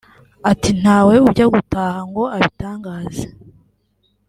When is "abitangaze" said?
2.35-3.25